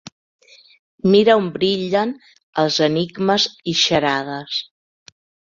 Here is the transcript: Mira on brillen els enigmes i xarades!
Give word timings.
Mira 1.15 1.35
on 1.41 1.49
brillen 1.57 2.13
els 2.65 2.79
enigmes 2.87 3.47
i 3.75 3.77
xarades! 3.83 4.59